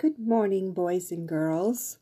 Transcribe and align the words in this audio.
Good 0.00 0.20
morning, 0.20 0.74
boys 0.74 1.10
and 1.10 1.26
girls. 1.26 1.98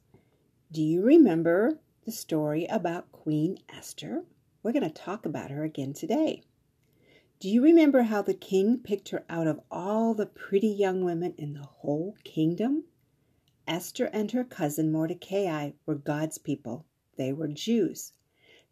Do 0.71 0.83
you 0.83 1.01
remember 1.01 1.81
the 2.05 2.13
story 2.13 2.67
about 2.67 3.11
Queen 3.11 3.57
Esther? 3.71 4.27
We're 4.63 4.75
going 4.75 4.83
to 4.83 4.91
talk 4.91 5.25
about 5.25 5.51
her 5.51 5.65
again 5.65 5.95
today. 5.95 6.43
Do 7.41 7.49
you 7.49 7.63
remember 7.63 8.03
how 8.03 8.21
the 8.21 8.35
king 8.35 8.81
picked 8.81 9.09
her 9.09 9.25
out 9.31 9.47
of 9.47 9.63
all 9.71 10.13
the 10.13 10.27
pretty 10.27 10.69
young 10.69 11.07
women 11.07 11.33
in 11.39 11.55
the 11.55 11.63
whole 11.63 12.15
kingdom? 12.23 12.85
Esther 13.67 14.11
and 14.13 14.31
her 14.31 14.45
cousin 14.45 14.93
Mordecai 14.93 15.71
were 15.87 15.95
God's 15.95 16.37
people. 16.37 16.85
They 17.17 17.33
were 17.33 17.49
Jews. 17.49 18.13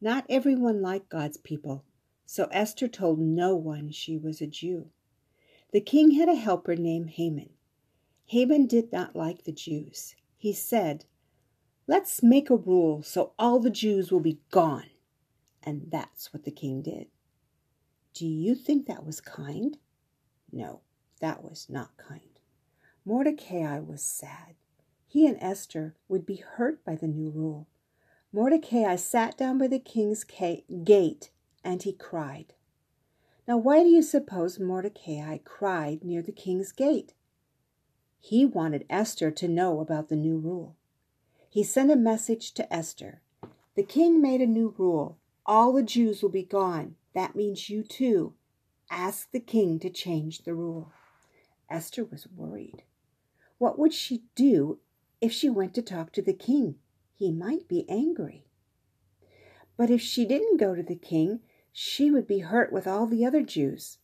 Not 0.03 0.27
everyone 0.29 0.83
liked 0.83 1.09
God's 1.09 1.39
people, 1.39 1.83
so 2.27 2.45
Esther 2.51 2.89
told 2.89 3.19
no 3.21 3.57
one 3.57 3.91
she 3.91 4.19
was 4.19 4.43
a 4.43 4.47
Jew. 4.47 4.91
The 5.73 5.81
king 5.81 6.11
had 6.11 6.29
a 6.29 6.35
helper 6.35 6.77
named 6.77 7.09
Haman. 7.13 7.49
Haman 8.27 8.67
did 8.67 8.93
not 8.93 9.15
like 9.15 9.45
the 9.45 9.53
Jews. 9.53 10.15
He 10.37 10.53
said, 10.53 11.05
Let's 11.87 12.23
make 12.23 12.49
a 12.49 12.57
rule 12.57 13.03
so 13.03 13.33
all 13.39 13.61
the 13.61 13.71
Jews 13.71 14.11
will 14.11 14.21
be 14.21 14.41
gone. 14.51 14.91
And 15.63 15.89
that's 15.91 16.33
what 16.33 16.45
the 16.45 16.51
king 16.51 16.83
did. 16.83 17.09
Do 18.15 18.27
you 18.27 18.55
think 18.55 18.87
that 18.87 19.05
was 19.05 19.21
kind? 19.21 19.77
No, 20.53 20.81
that 21.21 21.43
was 21.43 21.67
not 21.69 21.97
kind. 21.97 22.21
Mordecai 23.05 23.81
was 23.81 24.03
sad. 24.03 24.55
He 25.07 25.27
and 25.27 25.37
Esther 25.41 25.95
would 26.09 26.25
be 26.25 26.37
hurt 26.37 26.85
by 26.85 26.95
the 26.95 27.07
new 27.07 27.31
rule. 27.31 27.69
Mordecai 28.33 28.97
sat 28.97 29.37
down 29.37 29.59
by 29.59 29.69
the 29.69 29.79
king's 29.79 30.25
gate 30.25 31.31
and 31.63 31.83
he 31.83 31.93
cried. 31.93 32.55
Now, 33.47 33.59
why 33.59 33.83
do 33.83 33.89
you 33.89 34.03
suppose 34.03 34.59
Mordecai 34.59 35.39
cried 35.45 36.03
near 36.03 36.23
the 36.23 36.33
king's 36.33 36.73
gate? 36.73 37.13
He 38.27 38.47
wanted 38.47 38.87
Esther 38.89 39.31
to 39.33 39.47
know 39.47 39.81
about 39.81 40.09
the 40.09 40.17
new 40.17 40.39
rule. 40.39 40.77
He 41.51 41.63
sent 41.63 41.91
a 41.91 41.95
message 41.95 42.53
to 42.53 42.73
Esther. 42.73 43.21
The 43.75 43.83
king 43.83 44.19
made 44.23 44.41
a 44.41 44.47
new 44.47 44.75
rule. 44.79 45.19
All 45.45 45.75
the 45.75 45.83
Jews 45.83 46.23
will 46.23 46.31
be 46.31 46.43
gone. 46.43 46.97
That 47.15 47.37
means 47.37 47.69
you 47.69 47.83
too. 47.83 48.33
Ask 48.91 49.31
the 49.31 49.41
king 49.41 49.79
to 49.81 49.91
change 49.91 50.39
the 50.39 50.55
rule. 50.55 50.91
Esther 51.69 52.03
was 52.03 52.27
worried. 52.35 52.85
What 53.59 53.79
would 53.79 53.93
she 53.93 54.23
do 54.35 54.79
if 55.21 55.31
she 55.31 55.51
went 55.51 55.75
to 55.75 55.83
talk 55.83 56.11
to 56.13 56.23
the 56.23 56.33
king? 56.33 56.77
He 57.13 57.31
might 57.31 57.69
be 57.69 57.85
angry. 57.91 58.47
But 59.77 59.91
if 59.91 60.01
she 60.01 60.25
didn't 60.25 60.57
go 60.57 60.75
to 60.75 60.83
the 60.83 60.97
king, 60.97 61.41
she 61.75 62.11
would 62.11 62.27
be 62.27 62.39
hurt 62.39 62.73
with 62.73 62.87
all 62.87 63.07
the 63.07 63.27
other 63.27 63.43
Jews. 63.43 63.99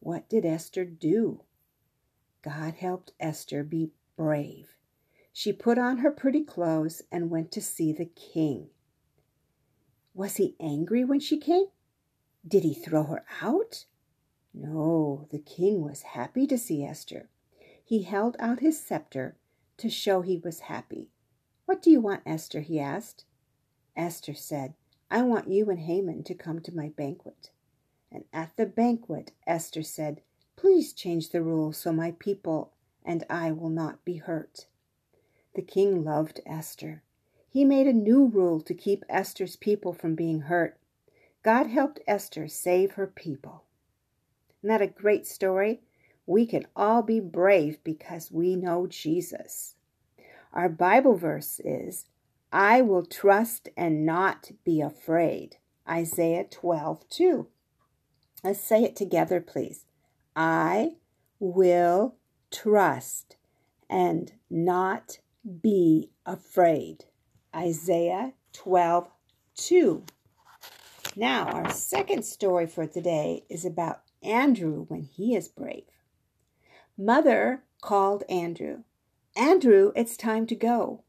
What 0.00 0.26
did 0.30 0.46
Esther 0.46 0.86
do? 0.86 1.42
God 2.42 2.74
helped 2.74 3.12
Esther 3.20 3.62
be 3.62 3.92
brave. 4.16 4.76
She 5.32 5.52
put 5.52 5.78
on 5.78 5.98
her 5.98 6.10
pretty 6.10 6.44
clothes 6.44 7.02
and 7.10 7.30
went 7.30 7.50
to 7.52 7.60
see 7.60 7.92
the 7.92 8.06
king. 8.06 8.68
Was 10.14 10.36
he 10.36 10.56
angry 10.60 11.04
when 11.04 11.20
she 11.20 11.38
came? 11.38 11.66
Did 12.46 12.64
he 12.64 12.74
throw 12.74 13.04
her 13.04 13.24
out? 13.40 13.86
No, 14.52 15.26
the 15.30 15.38
king 15.38 15.82
was 15.82 16.02
happy 16.02 16.46
to 16.48 16.58
see 16.58 16.84
Esther. 16.84 17.30
He 17.82 18.02
held 18.02 18.36
out 18.38 18.60
his 18.60 18.78
scepter 18.78 19.36
to 19.78 19.88
show 19.88 20.20
he 20.20 20.36
was 20.36 20.60
happy. 20.60 21.08
What 21.64 21.80
do 21.80 21.90
you 21.90 22.00
want, 22.00 22.22
Esther? 22.26 22.60
he 22.60 22.78
asked. 22.78 23.24
Esther 23.96 24.34
said, 24.34 24.74
I 25.10 25.22
want 25.22 25.50
you 25.50 25.70
and 25.70 25.80
Haman 25.80 26.24
to 26.24 26.34
come 26.34 26.60
to 26.60 26.74
my 26.74 26.88
banquet. 26.88 27.50
And 28.10 28.24
at 28.32 28.56
the 28.56 28.66
banquet, 28.66 29.32
Esther 29.46 29.82
said, 29.82 30.22
Please 30.62 30.92
change 30.92 31.30
the 31.30 31.42
rule 31.42 31.72
so 31.72 31.92
my 31.92 32.12
people 32.20 32.70
and 33.04 33.24
I 33.28 33.50
will 33.50 33.68
not 33.68 34.04
be 34.04 34.18
hurt. 34.18 34.66
The 35.56 35.60
king 35.60 36.04
loved 36.04 36.40
Esther. 36.46 37.02
He 37.50 37.64
made 37.64 37.88
a 37.88 37.92
new 37.92 38.26
rule 38.26 38.60
to 38.60 38.72
keep 38.72 39.04
Esther's 39.08 39.56
people 39.56 39.92
from 39.92 40.14
being 40.14 40.42
hurt. 40.42 40.78
God 41.42 41.66
helped 41.66 41.98
Esther 42.06 42.46
save 42.46 42.92
her 42.92 43.08
people. 43.08 43.64
Isn't 44.60 44.68
that 44.68 44.80
a 44.80 44.86
great 44.86 45.26
story? 45.26 45.80
We 46.26 46.46
can 46.46 46.68
all 46.76 47.02
be 47.02 47.18
brave 47.18 47.82
because 47.82 48.30
we 48.30 48.54
know 48.54 48.86
Jesus. 48.86 49.74
Our 50.52 50.68
Bible 50.68 51.16
verse 51.16 51.60
is, 51.64 52.04
I 52.52 52.82
will 52.82 53.04
trust 53.04 53.68
and 53.76 54.06
not 54.06 54.52
be 54.64 54.80
afraid. 54.80 55.56
Isaiah 55.88 56.44
12, 56.44 57.08
2. 57.08 57.48
Let's 58.44 58.60
say 58.60 58.84
it 58.84 58.94
together, 58.94 59.40
please. 59.40 59.86
I 60.34 60.96
will 61.38 62.16
trust 62.50 63.36
and 63.88 64.32
not 64.48 65.18
be 65.60 66.10
afraid. 66.24 67.04
Isaiah 67.54 68.32
12 68.52 69.08
2. 69.54 70.04
Now, 71.14 71.44
our 71.48 71.70
second 71.70 72.24
story 72.24 72.66
for 72.66 72.86
today 72.86 73.44
is 73.50 73.66
about 73.66 74.02
Andrew 74.22 74.86
when 74.88 75.02
he 75.02 75.34
is 75.34 75.48
brave. 75.48 75.84
Mother 76.96 77.64
called 77.82 78.24
Andrew. 78.28 78.84
Andrew, 79.36 79.92
it's 79.94 80.16
time 80.16 80.46
to 80.46 80.54
go. 80.54 81.02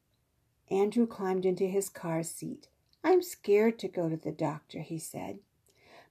Andrew 0.70 1.08
climbed 1.08 1.46
into 1.46 1.66
his 1.66 1.88
car 1.88 2.24
seat. 2.24 2.68
I'm 3.04 3.22
scared 3.22 3.80
to 3.80 3.88
go 3.88 4.10
to 4.10 4.18
the 4.18 4.32
doctor, 4.32 4.80
he 4.80 4.98
said. 4.98 5.40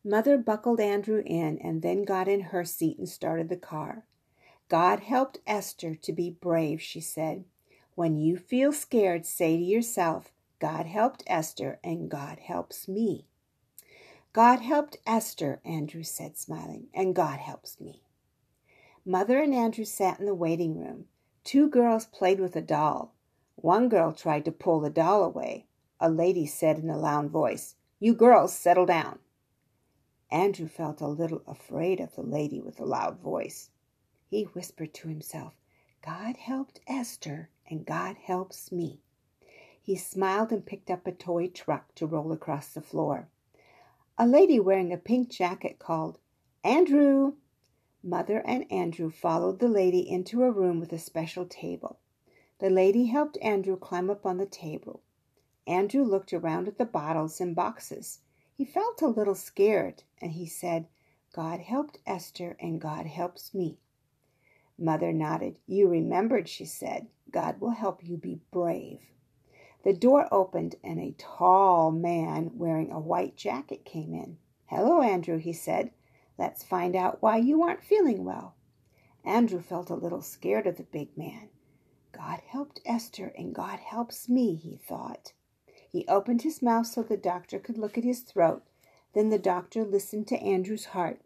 Mother 0.04 0.36
buckled 0.36 0.80
Andrew 0.80 1.22
in 1.24 1.58
and 1.58 1.80
then 1.82 2.04
got 2.04 2.26
in 2.26 2.40
her 2.40 2.64
seat 2.64 2.98
and 2.98 3.08
started 3.08 3.48
the 3.48 3.56
car. 3.56 4.04
God 4.68 5.00
helped 5.00 5.38
Esther 5.46 5.94
to 5.94 6.12
be 6.12 6.30
brave, 6.30 6.80
she 6.80 7.00
said. 7.00 7.44
When 7.94 8.16
you 8.16 8.36
feel 8.36 8.72
scared, 8.72 9.26
say 9.26 9.56
to 9.56 9.62
yourself, 9.62 10.32
God 10.58 10.86
helped 10.86 11.22
Esther 11.26 11.78
and 11.84 12.10
God 12.10 12.38
helps 12.38 12.88
me. 12.88 13.26
God 14.32 14.60
helped 14.60 14.96
Esther, 15.06 15.60
Andrew 15.64 16.02
said, 16.02 16.38
smiling, 16.38 16.86
and 16.94 17.14
God 17.14 17.38
helps 17.38 17.80
me. 17.80 18.02
Mother 19.04 19.41
and 19.41 19.54
Andrew 19.54 19.84
sat 19.84 20.18
in 20.18 20.26
the 20.26 20.34
waiting 20.34 20.78
room. 20.78 21.04
Two 21.44 21.68
girls 21.68 22.06
played 22.06 22.41
with 22.41 22.56
a 22.56 22.62
doll. 22.62 23.14
One 23.56 23.88
girl 23.88 24.12
tried 24.12 24.44
to 24.46 24.52
pull 24.52 24.80
the 24.80 24.91
doll 24.91 25.22
away. 25.22 25.66
A 26.00 26.08
lady 26.08 26.46
said 26.46 26.78
in 26.78 26.88
a 26.88 26.96
loud 26.96 27.28
voice, 27.28 27.74
You 28.00 28.14
girls, 28.14 28.54
settle 28.54 28.86
down. 28.86 29.18
Andrew 30.32 30.66
felt 30.66 31.03
a 31.03 31.09
little 31.09 31.43
afraid 31.47 32.00
of 32.00 32.15
the 32.15 32.22
lady 32.22 32.59
with 32.59 32.78
the 32.78 32.87
loud 32.87 33.19
voice. 33.19 33.69
He 34.31 34.44
whispered 34.44 34.94
to 34.94 35.09
himself, 35.09 35.53
God 36.03 36.38
helped 36.38 36.81
Esther, 36.87 37.50
and 37.66 37.84
God 37.84 38.16
helps 38.16 38.72
me. 38.72 39.03
He 39.82 39.94
smiled 39.94 40.50
and 40.50 40.65
picked 40.65 40.91
up 40.91 41.06
a 41.06 41.12
toy 41.12 41.48
truck 41.48 41.94
to 41.97 42.06
roll 42.06 42.32
across 42.32 42.72
the 42.72 42.81
floor. 42.81 43.28
A 44.16 44.26
lady 44.26 44.59
wearing 44.59 44.91
a 44.91 44.97
pink 44.97 45.28
jacket 45.28 45.78
called, 45.78 46.19
Andrew! 46.65 47.34
Mother 48.03 48.42
and 48.47 48.65
Andrew 48.72 49.10
followed 49.10 49.59
the 49.59 49.69
lady 49.69 50.09
into 50.09 50.44
a 50.44 50.50
room 50.50 50.81
with 50.81 50.94
a 50.94 50.98
special 50.98 51.44
table. 51.44 51.98
The 52.59 52.71
lady 52.71 53.04
helped 53.04 53.37
Andrew 53.42 53.76
climb 53.76 54.09
up 54.09 54.25
on 54.25 54.38
the 54.38 54.47
table. 54.47 55.03
Andrew 55.66 56.04
looked 56.04 56.32
around 56.32 56.69
at 56.69 56.78
the 56.78 56.87
bottles 56.87 57.38
and 57.38 57.54
boxes. 57.54 58.21
He 58.54 58.64
felt 58.64 59.02
a 59.02 59.08
little 59.08 59.34
scared, 59.34 60.02
and 60.20 60.32
he 60.32 60.46
said, 60.46 60.86
God 61.34 61.60
helped 61.60 61.98
Esther, 62.06 62.56
and 62.60 62.80
God 62.80 63.06
helps 63.06 63.54
me. 63.54 63.78
Mother 64.78 65.12
nodded. 65.12 65.58
You 65.66 65.88
remembered, 65.88 66.48
she 66.48 66.64
said. 66.64 67.08
God 67.30 67.60
will 67.60 67.70
help 67.70 68.04
you 68.04 68.16
be 68.16 68.41
brave. 68.50 69.00
The 69.84 69.94
door 69.94 70.28
opened, 70.30 70.76
and 70.84 71.00
a 71.00 71.14
tall 71.18 71.91
man 71.91 72.50
wearing 72.54 72.92
a 72.92 73.00
white 73.00 73.36
jacket 73.36 73.84
came 73.84 74.14
in. 74.14 74.38
Hello, 74.66 75.00
Andrew, 75.00 75.38
he 75.38 75.52
said. 75.52 75.92
Let's 76.38 76.62
find 76.62 76.94
out 76.94 77.22
why 77.22 77.38
you 77.38 77.62
aren't 77.62 77.82
feeling 77.82 78.24
well. 78.24 78.54
Andrew 79.24 79.60
felt 79.60 79.91
a 79.91 79.94
little 79.94 80.22
scared 80.22 80.66
of 80.66 80.76
the 80.76 80.82
big 80.82 81.16
man. 81.16 81.48
God 82.12 82.41
helped 82.47 82.80
Esther, 82.84 83.32
and 83.36 83.54
God 83.54 83.78
helps 83.78 84.28
me, 84.28 84.54
he 84.54 84.77
thought. 84.77 85.32
He 85.92 86.06
opened 86.09 86.41
his 86.41 86.62
mouth 86.62 86.86
so 86.86 87.03
the 87.03 87.18
doctor 87.18 87.59
could 87.59 87.77
look 87.77 87.98
at 87.98 88.04
his 88.04 88.21
throat. 88.21 88.62
Then 89.15 89.28
the 89.28 89.39
doctor 89.39 89.84
listened 89.84 90.27
to 90.28 90.42
Andrew's 90.42 90.86
heart. 90.86 91.21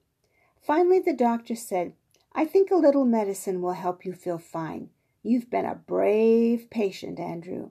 Finally, 0.60 0.98
the 0.98 1.14
doctor 1.14 1.54
said, 1.54 1.92
I 2.32 2.44
think 2.44 2.70
a 2.70 2.76
little 2.76 3.04
medicine 3.04 3.62
will 3.62 3.72
help 3.72 4.04
you 4.04 4.12
feel 4.12 4.38
fine. 4.38 4.90
You've 5.22 5.48
been 5.48 5.64
a 5.64 5.76
brave 5.76 6.68
patient, 6.68 7.20
Andrew. 7.20 7.70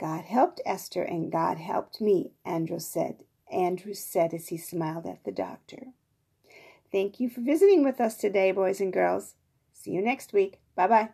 God 0.00 0.24
helped 0.24 0.60
Esther 0.66 1.02
and 1.02 1.30
God 1.30 1.58
helped 1.58 2.00
me, 2.00 2.32
Andrew 2.44 2.80
said. 2.80 3.22
Andrew 3.50 3.94
said 3.94 4.34
as 4.34 4.48
he 4.48 4.56
smiled 4.56 5.06
at 5.06 5.22
the 5.24 5.32
doctor. 5.32 5.86
Thank 6.90 7.20
you 7.20 7.28
for 7.28 7.40
visiting 7.40 7.84
with 7.84 8.00
us 8.00 8.16
today, 8.16 8.50
boys 8.52 8.80
and 8.80 8.92
girls. 8.92 9.34
See 9.72 9.92
you 9.92 10.02
next 10.02 10.32
week. 10.32 10.60
Bye 10.74 10.88
bye. 10.88 11.08